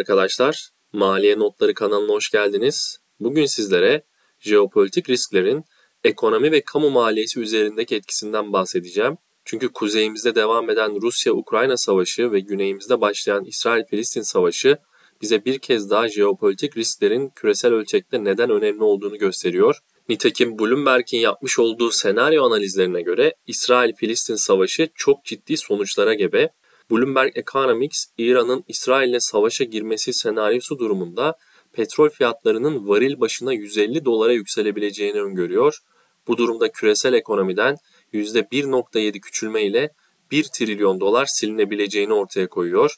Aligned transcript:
Arkadaşlar, 0.00 0.70
Maliye 0.92 1.38
Notları 1.38 1.74
kanalına 1.74 2.12
hoş 2.12 2.30
geldiniz. 2.30 2.98
Bugün 3.20 3.46
sizlere 3.46 4.02
jeopolitik 4.38 5.10
risklerin 5.10 5.64
ekonomi 6.04 6.52
ve 6.52 6.60
kamu 6.60 6.90
maliyesi 6.90 7.40
üzerindeki 7.40 7.96
etkisinden 7.96 8.52
bahsedeceğim. 8.52 9.18
Çünkü 9.44 9.68
kuzeyimizde 9.72 10.34
devam 10.34 10.70
eden 10.70 11.02
Rusya-Ukrayna 11.02 11.76
savaşı 11.76 12.32
ve 12.32 12.40
güneyimizde 12.40 13.00
başlayan 13.00 13.44
İsrail-Filistin 13.44 14.22
savaşı 14.22 14.78
bize 15.22 15.44
bir 15.44 15.58
kez 15.58 15.90
daha 15.90 16.08
jeopolitik 16.08 16.76
risklerin 16.76 17.28
küresel 17.28 17.72
ölçekte 17.72 18.24
neden 18.24 18.50
önemli 18.50 18.82
olduğunu 18.82 19.18
gösteriyor. 19.18 19.78
Nitekim 20.08 20.58
Bloomberg'in 20.58 21.18
yapmış 21.18 21.58
olduğu 21.58 21.90
senaryo 21.90 22.44
analizlerine 22.44 23.02
göre 23.02 23.34
İsrail-Filistin 23.46 24.36
savaşı 24.36 24.88
çok 24.94 25.24
ciddi 25.24 25.56
sonuçlara 25.56 26.14
gebe. 26.14 26.50
Bloomberg 26.90 27.36
Economics, 27.36 28.06
İran'ın 28.18 28.64
İsrail'le 28.68 29.20
savaşa 29.20 29.64
girmesi 29.64 30.12
senaryosu 30.12 30.78
durumunda 30.78 31.36
petrol 31.72 32.08
fiyatlarının 32.08 32.88
varil 32.88 33.20
başına 33.20 33.52
150 33.52 34.04
dolara 34.04 34.32
yükselebileceğini 34.32 35.20
öngörüyor. 35.20 35.78
Bu 36.26 36.36
durumda 36.36 36.72
küresel 36.72 37.14
ekonomiden 37.14 37.76
%1.7 38.12 39.20
küçülme 39.20 39.62
ile 39.62 39.90
1 40.30 40.44
trilyon 40.44 41.00
dolar 41.00 41.26
silinebileceğini 41.26 42.12
ortaya 42.12 42.48
koyuyor. 42.48 42.96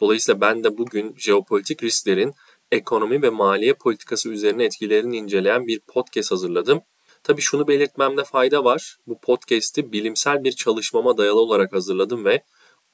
Dolayısıyla 0.00 0.40
ben 0.40 0.64
de 0.64 0.78
bugün 0.78 1.14
jeopolitik 1.18 1.82
risklerin 1.82 2.34
ekonomi 2.72 3.22
ve 3.22 3.30
maliye 3.30 3.74
politikası 3.74 4.28
üzerine 4.28 4.64
etkilerini 4.64 5.16
inceleyen 5.16 5.66
bir 5.66 5.80
podcast 5.80 6.30
hazırladım. 6.30 6.82
Tabi 7.22 7.40
şunu 7.40 7.68
belirtmemde 7.68 8.24
fayda 8.24 8.64
var. 8.64 8.96
Bu 9.06 9.18
podcast'i 9.20 9.92
bilimsel 9.92 10.44
bir 10.44 10.52
çalışmama 10.52 11.16
dayalı 11.16 11.40
olarak 11.40 11.72
hazırladım 11.72 12.24
ve 12.24 12.42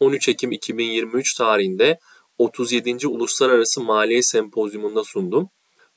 13 0.01 0.29
Ekim 0.29 0.53
2023 0.53 1.34
tarihinde 1.34 1.98
37. 2.39 3.09
Uluslararası 3.09 3.81
Maliye 3.81 4.23
Sempozyumunda 4.23 5.05
sundum. 5.05 5.48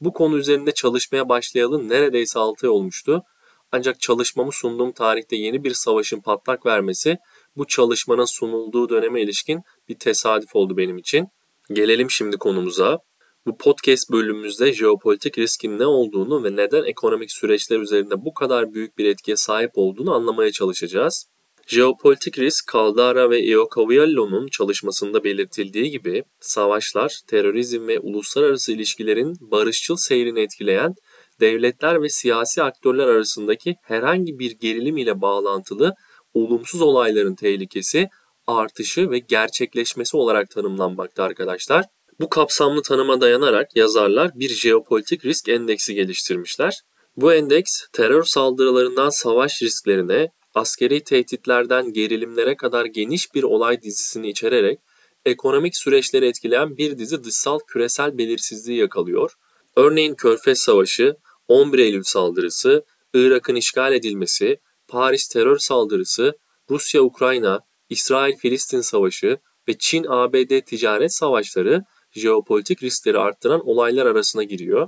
Bu 0.02 0.14
konu 0.14 0.38
üzerinde 0.38 0.72
çalışmaya 0.72 1.30
başlayalı 1.30 1.90
neredeyse 1.90 2.40
6 2.40 2.68
ay 2.68 2.70
olmuştu. 2.70 3.24
Ancak 3.72 4.00
çalışmamı 4.00 4.52
sunduğum 4.52 4.92
tarihte 4.92 5.36
yeni 5.36 5.64
bir 5.64 5.74
savaşın 5.74 6.22
patlak 6.22 6.66
vermesi 6.66 7.18
bu 7.56 7.68
çalışmanın 7.68 8.26
sunulduğu 8.26 8.90
döneme 8.90 9.22
ilişkin 9.22 9.62
bir 9.90 10.00
tesadüf 10.00 10.56
oldu 10.56 10.78
benim 10.78 10.98
için. 10.98 11.28
Gelelim 11.74 12.12
şimdi 12.12 12.38
konumuza. 12.38 13.00
Bu 13.46 13.58
podcast 13.58 14.12
bölümümüzde 14.12 14.74
jeopolitik 14.74 15.38
riskin 15.38 15.80
ne 15.80 15.86
olduğunu 15.86 16.44
ve 16.44 16.56
neden 16.56 16.84
ekonomik 16.84 17.31
süreçler 17.31 17.80
üzerinde 17.80 18.26
bu 18.26 18.34
kadar 18.34 18.74
büyük 18.74 18.98
bir 18.98 19.06
etkiye 19.06 19.38
sahip 19.38 19.72
olduğunu 19.74 20.14
anlamaya 20.14 20.52
çalışacağız. 20.52 21.33
Jeopolitik 21.67 22.39
risk, 22.39 22.73
Caldara 22.73 23.30
ve 23.30 23.44
Iocoviello'nun 23.44 24.47
çalışmasında 24.47 25.23
belirtildiği 25.23 25.92
gibi 25.92 26.23
savaşlar, 26.39 27.19
terörizm 27.28 27.88
ve 27.88 28.00
uluslararası 28.00 28.72
ilişkilerin 28.72 29.38
barışçıl 29.42 29.95
seyrini 29.95 30.39
etkileyen 30.39 30.95
devletler 31.39 32.02
ve 32.02 32.09
siyasi 32.09 32.64
aktörler 32.64 33.08
arasındaki 33.08 33.75
herhangi 33.81 34.39
bir 34.39 34.52
gerilim 34.52 34.97
ile 34.97 35.22
bağlantılı 35.22 35.94
olumsuz 36.34 36.81
olayların 36.81 37.36
tehlikesi, 37.36 38.09
artışı 38.47 39.11
ve 39.11 39.19
gerçekleşmesi 39.19 40.17
olarak 40.17 40.50
tanımlanmakta 40.50 41.23
arkadaşlar. 41.23 41.86
Bu 42.19 42.30
kapsamlı 42.30 42.81
tanıma 42.81 43.22
dayanarak 43.22 43.75
yazarlar 43.75 44.31
bir 44.36 44.50
jeopolitik 44.50 45.25
risk 45.25 45.50
endeksi 45.50 45.94
geliştirmişler. 45.94 46.81
Bu 47.17 47.34
endeks 47.34 47.88
terör 47.94 48.23
saldırılarından 48.23 49.09
savaş 49.09 49.62
risklerine, 49.62 50.29
askeri 50.53 51.03
tehditlerden 51.03 51.94
gerilimlere 51.94 52.58
kadar 52.58 52.86
geniş 52.86 53.34
bir 53.36 53.44
olay 53.44 53.81
dizisini 53.81 54.30
içererek 54.30 54.80
ekonomik 55.25 55.78
süreçleri 55.78 56.25
etkileyen 56.25 56.78
bir 56.78 56.97
dizi 56.97 57.24
dışsal 57.24 57.59
küresel 57.68 58.18
belirsizliği 58.18 58.80
yakalıyor. 58.80 59.34
Örneğin 59.75 60.16
Körfez 60.16 60.59
Savaşı, 60.59 61.16
11 61.47 61.80
Eylül 61.80 62.03
saldırısı, 62.03 62.86
Irak'ın 63.14 63.56
işgal 63.56 63.94
edilmesi, 63.94 64.58
Paris 64.88 65.28
terör 65.28 65.58
saldırısı, 65.58 66.38
Rusya-Ukrayna, 66.70 67.59
İsrail-Filistin 67.90 68.81
savaşı 68.81 69.38
ve 69.68 69.74
Çin-ABD 69.80 70.62
ticaret 70.66 71.14
savaşları 71.14 71.84
jeopolitik 72.12 72.84
riskleri 72.84 73.20
arttıran 73.20 73.68
olaylar 73.68 74.06
arasına 74.06 74.44
giriyor. 74.44 74.88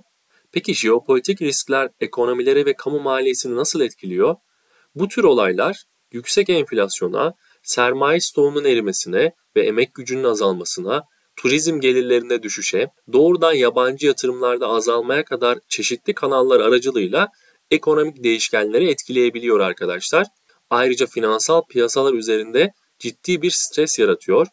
Peki 0.51 0.75
jeopolitik 0.75 1.41
riskler 1.41 1.89
ekonomileri 1.99 2.65
ve 2.65 2.73
kamu 2.73 2.99
maliyesini 2.99 3.55
nasıl 3.55 3.81
etkiliyor? 3.81 4.35
Bu 4.95 5.07
tür 5.07 5.23
olaylar 5.23 5.83
yüksek 6.11 6.49
enflasyona, 6.49 7.33
sermaye 7.63 8.19
stoğunun 8.19 8.65
erimesine 8.65 9.31
ve 9.55 9.61
emek 9.61 9.93
gücünün 9.93 10.23
azalmasına, 10.23 11.03
turizm 11.35 11.79
gelirlerinde 11.79 12.43
düşüşe, 12.43 12.87
doğrudan 13.13 13.53
yabancı 13.53 14.07
yatırımlarda 14.07 14.67
azalmaya 14.67 15.25
kadar 15.25 15.59
çeşitli 15.69 16.13
kanallar 16.13 16.59
aracılığıyla 16.59 17.27
ekonomik 17.71 18.23
değişkenleri 18.23 18.89
etkileyebiliyor 18.89 19.59
arkadaşlar. 19.59 20.27
Ayrıca 20.69 21.05
finansal 21.05 21.61
piyasalar 21.69 22.13
üzerinde 22.13 22.71
ciddi 22.99 23.41
bir 23.41 23.51
stres 23.51 23.99
yaratıyor. 23.99 24.47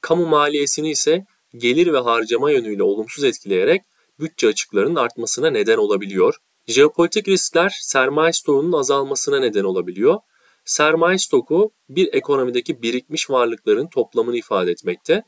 Kamu 0.00 0.26
maliyesini 0.26 0.90
ise 0.90 1.24
gelir 1.56 1.92
ve 1.92 1.98
harcama 1.98 2.50
yönüyle 2.50 2.82
olumsuz 2.82 3.24
etkileyerek 3.24 3.82
bütçe 4.20 4.48
açıklarının 4.48 4.96
artmasına 4.96 5.50
neden 5.50 5.76
olabiliyor. 5.76 6.34
Jeopolitik 6.68 7.28
riskler 7.28 7.78
sermaye 7.82 8.32
stoğunun 8.32 8.72
azalmasına 8.72 9.40
neden 9.40 9.64
olabiliyor. 9.64 10.18
Sermaye 10.64 11.18
stoku 11.18 11.70
bir 11.88 12.08
ekonomideki 12.12 12.82
birikmiş 12.82 13.30
varlıkların 13.30 13.88
toplamını 13.88 14.36
ifade 14.36 14.70
etmekte. 14.70 15.22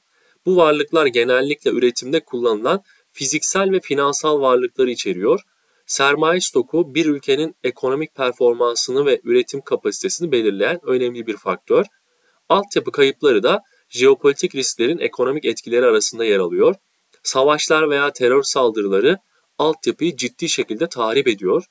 Bu 0.47 0.56
varlıklar 0.56 1.06
genellikle 1.06 1.71
üretimde 1.71 2.21
kullanılan 2.21 2.83
fiziksel 3.12 3.73
ve 3.73 3.81
finansal 3.81 4.41
varlıkları 4.41 4.91
içeriyor. 4.91 5.41
Sermaye 5.87 6.41
stoku 6.41 6.95
bir 6.95 7.06
ülkenin 7.06 7.57
ekonomik 7.65 8.15
performansını 8.15 9.07
ve 9.07 9.21
üretim 9.25 9.61
kapasitesini 9.61 10.33
belirleyen 10.33 10.81
önemli 10.83 11.27
bir 11.27 11.37
faktör. 11.37 11.84
Altyapı 12.49 12.93
kayıpları 12.93 13.43
da 13.43 13.61
jeopolitik 13.89 14.55
risklerin 14.55 14.99
ekonomik 14.99 15.45
etkileri 15.45 15.87
arasında 15.87 16.25
yer 16.25 16.39
alıyor. 16.39 16.75
Savaşlar 17.22 17.91
veya 17.91 18.12
terör 18.12 18.43
saldırıları 18.43 19.19
altyapıyı 19.60 20.16
ciddi 20.16 20.48
şekilde 20.48 20.88
tahrip 20.88 21.28
ediyor. 21.28 21.65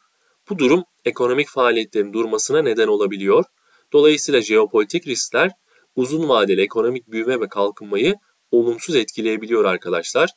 Bu 0.50 0.60
durum 0.60 0.84
ekonomik 1.06 1.50
faaliyetlerin 1.50 2.14
durmasına 2.14 2.62
neden 2.62 2.88
olabiliyor. 2.88 3.46
Dolayısıyla 3.94 4.42
jeopolitik 4.42 5.08
riskler 5.08 5.52
uzun 5.96 6.30
vadeli 6.30 6.62
ekonomik 6.62 7.12
büyüme 7.12 7.42
ve 7.42 7.48
kalkınmayı 7.48 8.16
olumsuz 8.52 8.96
etkileyebiliyor 8.96 9.66
arkadaşlar. 9.66 10.30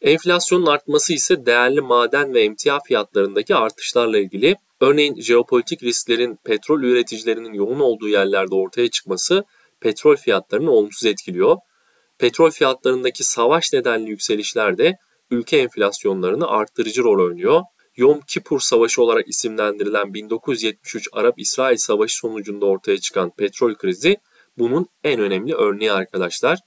Enflasyonun 0.00 0.66
artması 0.66 1.12
ise 1.12 1.46
değerli 1.46 1.80
maden 1.80 2.34
ve 2.34 2.42
emtia 2.42 2.80
fiyatlarındaki 2.80 3.54
artışlarla 3.54 4.18
ilgili. 4.18 4.56
Örneğin 4.80 5.20
jeopolitik 5.20 5.82
risklerin 5.82 6.38
petrol 6.44 6.82
üreticilerinin 6.82 7.52
yoğun 7.52 7.80
olduğu 7.80 8.08
yerlerde 8.08 8.54
ortaya 8.54 8.90
çıkması 8.90 9.44
petrol 9.80 10.16
fiyatlarını 10.16 10.70
olumsuz 10.70 11.06
etkiliyor. 11.06 11.56
Petrol 12.18 12.50
fiyatlarındaki 12.50 13.24
savaş 13.24 13.72
nedenli 13.72 14.10
yükselişler 14.10 14.78
de 14.78 14.96
ülke 15.30 15.56
enflasyonlarını 15.56 16.48
arttırıcı 16.48 17.02
rol 17.02 17.24
oynuyor. 17.26 17.62
Yom 17.96 18.20
Kippur 18.20 18.60
Savaşı 18.60 19.02
olarak 19.02 19.28
isimlendirilen 19.28 20.14
1973 20.14 21.08
Arap-İsrail 21.12 21.76
Savaşı 21.76 22.16
sonucunda 22.16 22.66
ortaya 22.66 22.98
çıkan 22.98 23.30
petrol 23.30 23.74
krizi 23.74 24.16
bunun 24.58 24.86
en 25.04 25.20
önemli 25.20 25.54
örneği 25.54 25.92
arkadaşlar. 25.92 26.58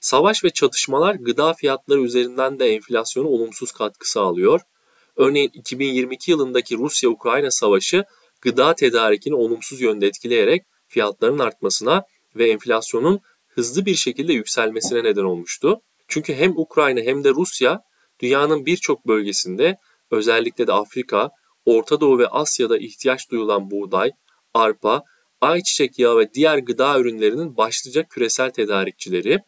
Savaş 0.00 0.44
ve 0.44 0.50
çatışmalar 0.50 1.14
gıda 1.14 1.54
fiyatları 1.54 2.00
üzerinden 2.00 2.58
de 2.58 2.74
enflasyona 2.74 3.28
olumsuz 3.28 3.72
katkı 3.72 4.10
sağlıyor. 4.10 4.60
Örneğin 5.16 5.50
2022 5.54 6.30
yılındaki 6.30 6.76
Rusya-Ukrayna 6.76 7.50
savaşı 7.50 8.04
gıda 8.40 8.74
tedarikini 8.74 9.34
olumsuz 9.34 9.80
yönde 9.80 10.06
etkileyerek 10.06 10.62
fiyatların 10.88 11.38
artmasına 11.38 12.02
ve 12.36 12.50
enflasyonun 12.50 13.20
hızlı 13.48 13.86
bir 13.86 13.94
şekilde 13.94 14.32
yükselmesine 14.32 15.04
neden 15.04 15.24
olmuştu. 15.24 15.80
Çünkü 16.08 16.34
hem 16.34 16.58
Ukrayna 16.58 17.00
hem 17.00 17.24
de 17.24 17.30
Rusya 17.30 17.82
dünyanın 18.20 18.66
birçok 18.66 19.06
bölgesinde 19.06 19.78
özellikle 20.10 20.66
de 20.66 20.72
Afrika, 20.72 21.30
Orta 21.64 22.00
Doğu 22.00 22.18
ve 22.18 22.26
Asya'da 22.26 22.78
ihtiyaç 22.78 23.30
duyulan 23.30 23.70
buğday, 23.70 24.10
arpa, 24.54 25.02
ayçiçek 25.40 25.98
yağı 25.98 26.18
ve 26.18 26.34
diğer 26.34 26.58
gıda 26.58 26.98
ürünlerinin 26.98 27.56
başlıca 27.56 28.02
küresel 28.02 28.50
tedarikçileri. 28.50 29.38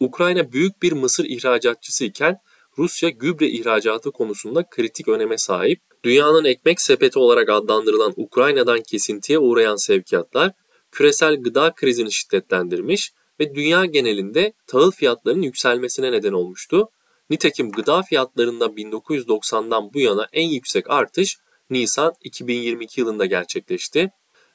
Ukrayna 0.00 0.52
büyük 0.52 0.82
bir 0.82 0.92
mısır 0.92 1.24
ihracatçısı 1.24 2.04
iken 2.04 2.38
Rusya 2.78 3.08
gübre 3.08 3.48
ihracatı 3.48 4.10
konusunda 4.10 4.68
kritik 4.70 5.08
öneme 5.08 5.38
sahip. 5.38 5.80
Dünyanın 6.04 6.44
ekmek 6.44 6.80
sepeti 6.80 7.18
olarak 7.18 7.48
adlandırılan 7.48 8.12
Ukrayna'dan 8.16 8.82
kesintiye 8.82 9.38
uğrayan 9.38 9.76
sevkiyatlar 9.76 10.52
küresel 10.92 11.42
gıda 11.42 11.74
krizini 11.74 12.12
şiddetlendirmiş 12.12 13.12
ve 13.40 13.54
dünya 13.54 13.84
genelinde 13.84 14.52
tahıl 14.66 14.90
fiyatlarının 14.90 15.42
yükselmesine 15.42 16.12
neden 16.12 16.32
olmuştu. 16.32 16.88
Nitekim 17.30 17.72
gıda 17.72 18.02
fiyatlarında 18.02 18.64
1990'dan 18.64 19.90
bu 19.94 20.00
yana 20.00 20.28
en 20.32 20.48
yüksek 20.48 20.90
artış 20.90 21.38
Nisan 21.70 22.12
2022 22.24 23.00
yılında 23.00 23.26
gerçekleşti. 23.26 24.10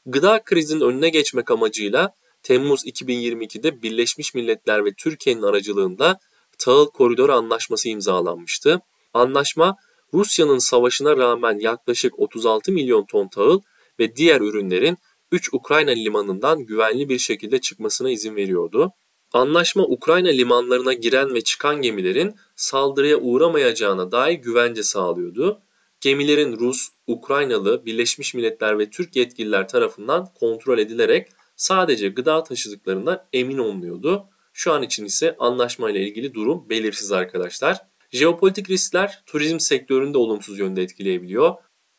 Gıda 0.06 0.44
krizinin 0.44 0.82
önüne 0.82 1.10
geçmek 1.10 1.52
amacıyla 1.52 2.14
Temmuz 2.44 2.86
2022'de 2.86 3.82
Birleşmiş 3.82 4.34
Milletler 4.34 4.86
ve 4.86 4.94
Türkiye'nin 4.98 5.42
aracılığında 5.42 6.20
Tahıl 6.58 6.86
Koridoru 6.86 7.34
Anlaşması 7.34 7.90
imzalanmıştı. 7.90 8.82
Anlaşma 9.14 9.76
Rusya'nın 10.14 10.58
savaşına 10.58 11.18
rağmen 11.18 11.60
yaklaşık 11.60 12.20
36 12.20 12.72
milyon 12.72 13.06
ton 13.06 13.28
tahıl 13.28 13.62
ve 14.00 14.16
diğer 14.16 14.42
ürünlerin 14.42 14.98
3 15.32 15.54
Ukrayna 15.54 15.92
limanından 15.92 16.66
güvenli 16.66 17.10
bir 17.10 17.20
şekilde 17.20 17.62
çıkmasına 17.62 18.10
izin 18.10 18.36
veriyordu. 18.36 18.92
Anlaşma 19.34 19.84
Ukrayna 19.84 20.30
limanlarına 20.30 20.94
giren 20.94 21.34
ve 21.34 21.42
çıkan 21.42 21.82
gemilerin 21.82 22.36
saldırıya 22.64 23.18
uğramayacağına 23.18 24.12
dair 24.12 24.34
güvence 24.34 24.84
sağlıyordu. 24.84 25.62
Gemilerin 26.02 26.60
Rus, 26.60 26.88
Ukraynalı, 27.08 27.86
Birleşmiş 27.86 28.34
Milletler 28.34 28.80
ve 28.80 28.90
Türk 28.90 29.16
yetkililer 29.16 29.68
tarafından 29.68 30.30
kontrol 30.40 30.80
edilerek 30.80 31.30
sadece 31.56 32.10
gıda 32.10 32.44
taşıdıklarından 32.44 33.20
emin 33.34 33.58
olunuyordu. 33.58 34.26
Şu 34.54 34.74
an 34.74 34.84
için 34.84 35.06
ise 35.06 35.36
anlaşmayla 35.40 36.00
ilgili 36.00 36.34
durum 36.34 36.70
belirsiz 36.70 37.12
arkadaşlar. 37.12 37.78
Jeopolitik 38.12 38.70
riskler 38.70 39.24
turizm 39.26 39.60
sektörünü 39.60 40.14
de 40.14 40.18
olumsuz 40.18 40.60
yönde 40.60 40.82
etkileyebiliyor. 40.82 41.54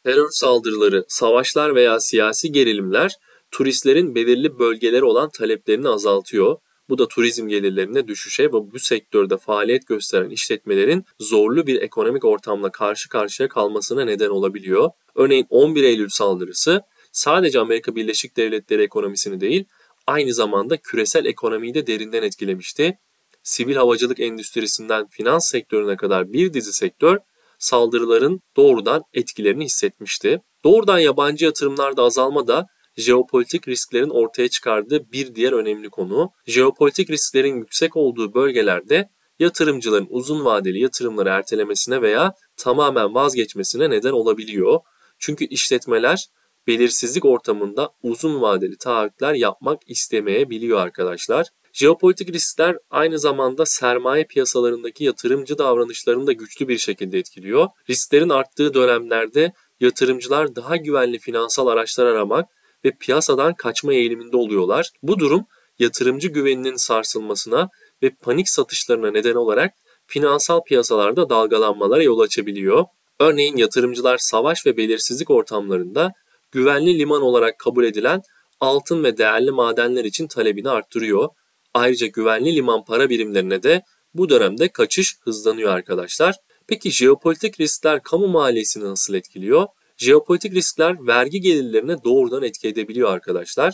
Terör 0.04 0.28
saldırıları, 0.30 1.04
savaşlar 1.08 1.74
veya 1.74 2.00
siyasi 2.00 2.52
gerilimler 2.52 3.12
turistlerin 3.50 4.14
belirli 4.14 4.58
bölgelere 4.58 5.04
olan 5.04 5.30
taleplerini 5.30 5.88
azaltıyor. 5.88 6.56
Bu 6.88 6.98
da 6.98 7.08
turizm 7.08 7.48
gelirlerine 7.48 8.08
düşüşe 8.08 8.44
ve 8.44 8.52
bu 8.52 8.78
sektörde 8.78 9.36
faaliyet 9.36 9.86
gösteren 9.86 10.30
işletmelerin 10.30 11.04
zorlu 11.20 11.66
bir 11.66 11.82
ekonomik 11.82 12.24
ortamla 12.24 12.70
karşı 12.70 13.08
karşıya 13.08 13.48
kalmasına 13.48 14.04
neden 14.04 14.28
olabiliyor. 14.28 14.90
Örneğin 15.14 15.46
11 15.50 15.82
Eylül 15.82 16.08
saldırısı 16.08 16.82
sadece 17.12 17.60
Amerika 17.60 17.96
Birleşik 17.96 18.36
Devletleri 18.36 18.82
ekonomisini 18.82 19.40
değil, 19.40 19.64
aynı 20.06 20.34
zamanda 20.34 20.76
küresel 20.76 21.24
ekonomiyi 21.24 21.74
de 21.74 21.86
derinden 21.86 22.22
etkilemişti. 22.22 22.98
Sivil 23.42 23.76
havacılık 23.76 24.20
endüstrisinden 24.20 25.06
finans 25.08 25.50
sektörüne 25.50 25.96
kadar 25.96 26.32
bir 26.32 26.52
dizi 26.52 26.72
sektör 26.72 27.18
saldırıların 27.58 28.40
doğrudan 28.56 29.02
etkilerini 29.12 29.64
hissetmişti. 29.64 30.40
Doğrudan 30.64 30.98
yabancı 30.98 31.44
yatırımlarda 31.44 32.02
azalma 32.02 32.46
da 32.46 32.66
jeopolitik 32.96 33.68
risklerin 33.68 34.10
ortaya 34.10 34.48
çıkardığı 34.48 35.12
bir 35.12 35.34
diğer 35.34 35.52
önemli 35.52 35.90
konu. 35.90 36.30
Jeopolitik 36.46 37.10
risklerin 37.10 37.56
yüksek 37.56 37.96
olduğu 37.96 38.34
bölgelerde 38.34 39.08
yatırımcıların 39.38 40.06
uzun 40.10 40.44
vadeli 40.44 40.78
yatırımları 40.78 41.28
ertelemesine 41.28 42.02
veya 42.02 42.34
tamamen 42.56 43.14
vazgeçmesine 43.14 43.90
neden 43.90 44.12
olabiliyor. 44.12 44.80
Çünkü 45.18 45.44
işletmeler 45.44 46.26
belirsizlik 46.66 47.24
ortamında 47.24 47.90
uzun 48.02 48.42
vadeli 48.42 48.76
taahhütler 48.76 49.34
yapmak 49.34 49.80
istemeyebiliyor 49.86 50.78
arkadaşlar. 50.78 51.46
Jeopolitik 51.72 52.32
riskler 52.32 52.76
aynı 52.90 53.18
zamanda 53.18 53.66
sermaye 53.66 54.24
piyasalarındaki 54.24 55.04
yatırımcı 55.04 55.58
davranışlarını 55.58 56.26
da 56.26 56.32
güçlü 56.32 56.68
bir 56.68 56.78
şekilde 56.78 57.18
etkiliyor. 57.18 57.68
Risklerin 57.90 58.28
arttığı 58.28 58.74
dönemlerde 58.74 59.52
yatırımcılar 59.80 60.56
daha 60.56 60.76
güvenli 60.76 61.18
finansal 61.18 61.66
araçlar 61.66 62.06
aramak 62.06 62.48
ve 62.84 62.90
piyasadan 62.90 63.54
kaçma 63.54 63.94
eğiliminde 63.94 64.36
oluyorlar. 64.36 64.90
Bu 65.02 65.18
durum 65.18 65.46
yatırımcı 65.78 66.28
güveninin 66.28 66.76
sarsılmasına 66.76 67.68
ve 68.02 68.10
panik 68.10 68.48
satışlarına 68.48 69.10
neden 69.10 69.34
olarak 69.34 69.74
finansal 70.06 70.60
piyasalarda 70.62 71.28
dalgalanmalara 71.30 72.02
yol 72.02 72.20
açabiliyor. 72.20 72.84
Örneğin 73.20 73.56
yatırımcılar 73.56 74.18
savaş 74.18 74.66
ve 74.66 74.76
belirsizlik 74.76 75.30
ortamlarında 75.30 76.12
güvenli 76.52 76.98
liman 76.98 77.22
olarak 77.22 77.58
kabul 77.58 77.84
edilen 77.84 78.22
altın 78.60 79.04
ve 79.04 79.18
değerli 79.18 79.50
madenler 79.50 80.04
için 80.04 80.26
talebini 80.26 80.70
arttırıyor. 80.70 81.28
Ayrıca 81.74 82.06
güvenli 82.06 82.56
liman 82.56 82.84
para 82.84 83.10
birimlerine 83.10 83.62
de 83.62 83.82
bu 84.14 84.28
dönemde 84.28 84.68
kaçış 84.68 85.16
hızlanıyor 85.20 85.70
arkadaşlar. 85.72 86.34
Peki 86.66 86.90
jeopolitik 86.90 87.60
riskler 87.60 88.02
kamu 88.02 88.28
maliyesini 88.28 88.84
nasıl 88.84 89.14
etkiliyor? 89.14 89.66
Jeopolitik 89.96 90.54
riskler 90.54 91.06
vergi 91.06 91.40
gelirlerine 91.40 92.04
doğrudan 92.04 92.42
etki 92.42 92.68
edebiliyor 92.68 93.10
arkadaşlar. 93.10 93.72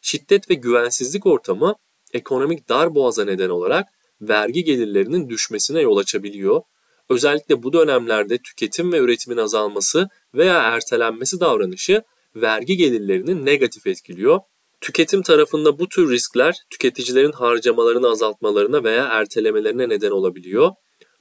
Şiddet 0.00 0.50
ve 0.50 0.54
güvensizlik 0.54 1.26
ortamı 1.26 1.74
ekonomik 2.12 2.68
dar 2.68 2.94
boğaza 2.94 3.24
neden 3.24 3.48
olarak 3.48 3.86
vergi 4.20 4.64
gelirlerinin 4.64 5.28
düşmesine 5.28 5.80
yol 5.80 5.96
açabiliyor. 5.96 6.62
Özellikle 7.08 7.62
bu 7.62 7.72
dönemlerde 7.72 8.38
tüketim 8.38 8.92
ve 8.92 8.98
üretimin 8.98 9.36
azalması 9.36 10.08
veya 10.34 10.54
ertelenmesi 10.54 11.40
davranışı 11.40 12.02
vergi 12.36 12.76
gelirlerini 12.76 13.44
negatif 13.44 13.86
etkiliyor. 13.86 14.40
Tüketim 14.80 15.22
tarafında 15.22 15.78
bu 15.78 15.88
tür 15.88 16.10
riskler 16.10 16.54
tüketicilerin 16.70 17.32
harcamalarını 17.32 18.08
azaltmalarına 18.08 18.84
veya 18.84 19.04
ertelemelerine 19.04 19.88
neden 19.88 20.10
olabiliyor. 20.10 20.70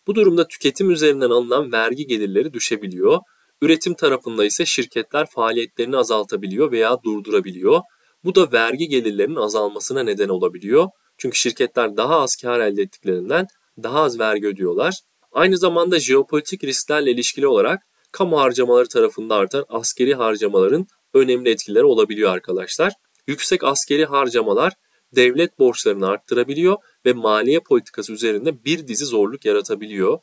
Bu 0.07 0.15
durumda 0.15 0.47
tüketim 0.47 0.92
üzerinden 0.92 1.30
alınan 1.30 1.71
vergi 1.71 2.07
gelirleri 2.07 2.54
düşebiliyor. 2.54 3.19
Üretim 3.62 3.94
tarafında 3.94 4.46
ise 4.46 4.66
şirketler 4.66 5.25
faaliyetlerini 5.30 5.98
azaltabiliyor 5.98 6.72
veya 6.72 6.98
durdurabiliyor. 7.04 7.81
Bu 8.24 8.36
da 8.36 8.52
vergi 8.52 8.88
gelirlerinin 8.88 9.36
azalmasına 9.36 10.04
neden 10.04 10.30
olabiliyor. 10.30 10.88
Çünkü 11.18 11.38
şirketler 11.38 11.98
daha 11.98 12.19
az 12.19 12.36
kar 12.36 12.60
elde 12.60 12.81
ettiklerinden 12.81 13.48
daha 13.84 14.02
az 14.02 14.19
vergi 14.19 14.48
ödüyorlar. 14.48 14.94
Aynı 15.31 15.58
zamanda 15.58 16.00
jeopolitik 16.00 16.63
risklerle 16.63 17.12
ilişkili 17.12 17.48
olarak 17.48 17.81
kamu 18.12 18.40
harcamaları 18.40 18.88
tarafında 18.88 19.36
artan 19.36 19.66
askeri 19.69 20.14
harcamaların 20.14 20.88
önemli 21.14 21.50
etkileri 21.50 21.84
olabiliyor 21.84 22.31
arkadaşlar. 22.31 22.94
Yüksek 23.28 23.64
askeri 23.64 24.06
harcamalar 24.06 24.74
devlet 25.16 25.60
borçlarını 25.60 26.07
arttırabiliyor 26.07 26.78
ve 27.06 27.14
maliye 27.14 27.60
politikası 27.60 28.14
üzerinde 28.14 28.66
bir 28.66 28.88
dizi 28.88 29.06
zorluk 29.06 29.46
yaratabiliyor. 29.46 30.19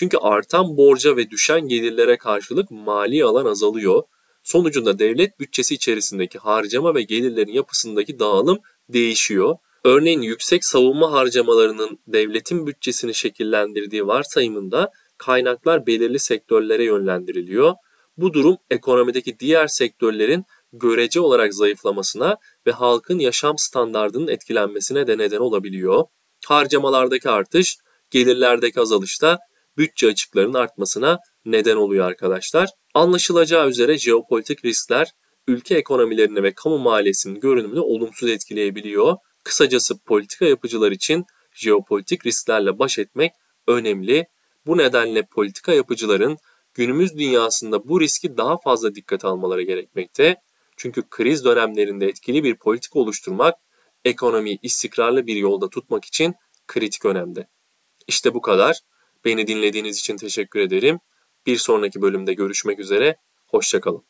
Çünkü 0.00 0.16
artan 0.16 0.76
borca 0.76 1.16
ve 1.16 1.30
düşen 1.30 1.60
gelirlere 1.68 2.16
karşılık 2.16 2.70
mali 2.70 3.24
alan 3.24 3.46
azalıyor. 3.46 4.02
Sonucunda 4.42 4.98
devlet 4.98 5.40
bütçesi 5.40 5.74
içerisindeki 5.74 6.38
harcama 6.38 6.94
ve 6.94 7.02
gelirlerin 7.02 7.52
yapısındaki 7.52 8.18
dağılım 8.18 8.58
değişiyor. 8.88 9.56
Örneğin 9.84 10.20
yüksek 10.20 10.64
savunma 10.64 11.12
harcamalarının 11.12 11.98
devletin 12.06 12.66
bütçesini 12.66 13.14
şekillendirdiği 13.14 14.06
varsayımında 14.06 14.90
kaynaklar 15.18 15.86
belirli 15.86 16.18
sektörlere 16.18 16.84
yönlendiriliyor. 16.84 17.74
Bu 18.16 18.32
durum 18.32 18.56
ekonomideki 18.70 19.38
diğer 19.38 19.66
sektörlerin 19.66 20.44
görece 20.72 21.20
olarak 21.20 21.54
zayıflamasına 21.54 22.36
ve 22.66 22.70
halkın 22.70 23.18
yaşam 23.18 23.58
standartının 23.58 24.28
etkilenmesine 24.28 25.06
de 25.06 25.18
neden 25.18 25.38
olabiliyor. 25.38 26.04
Harcamalardaki 26.46 27.30
artış, 27.30 27.76
gelirlerdeki 28.10 28.80
azalışta 28.80 29.38
bütçe 29.78 30.06
açıklarının 30.06 30.54
artmasına 30.54 31.18
neden 31.44 31.76
oluyor 31.76 32.06
arkadaşlar. 32.06 32.68
Anlaşılacağı 32.94 33.68
üzere 33.68 33.98
jeopolitik 33.98 34.64
riskler 34.64 35.12
ülke 35.48 35.74
ekonomilerini 35.74 36.42
ve 36.42 36.54
kamu 36.54 36.78
maliyesinin 36.78 37.40
görünümünü 37.40 37.80
olumsuz 37.80 38.30
etkileyebiliyor. 38.30 39.16
Kısacası 39.44 39.98
politika 39.98 40.44
yapıcılar 40.44 40.92
için 40.92 41.24
jeopolitik 41.52 42.26
risklerle 42.26 42.78
baş 42.78 42.98
etmek 42.98 43.32
önemli. 43.66 44.26
Bu 44.66 44.78
nedenle 44.78 45.22
politika 45.22 45.72
yapıcıların 45.72 46.38
günümüz 46.74 47.16
dünyasında 47.16 47.88
bu 47.88 48.00
riski 48.00 48.36
daha 48.36 48.58
fazla 48.58 48.94
dikkat 48.94 49.24
almaları 49.24 49.62
gerekmekte. 49.62 50.36
Çünkü 50.76 51.02
kriz 51.10 51.44
dönemlerinde 51.44 52.06
etkili 52.06 52.44
bir 52.44 52.56
politika 52.58 52.98
oluşturmak 52.98 53.54
ekonomiyi 54.04 54.58
istikrarlı 54.62 55.26
bir 55.26 55.36
yolda 55.36 55.70
tutmak 55.70 56.04
için 56.04 56.34
kritik 56.66 57.04
önemde. 57.04 57.46
İşte 58.08 58.34
bu 58.34 58.40
kadar. 58.40 58.80
Beni 59.24 59.46
dinlediğiniz 59.46 59.98
için 59.98 60.16
teşekkür 60.16 60.60
ederim. 60.60 60.98
Bir 61.46 61.56
sonraki 61.56 62.02
bölümde 62.02 62.34
görüşmek 62.34 62.78
üzere. 62.78 63.16
Hoşçakalın. 63.46 64.04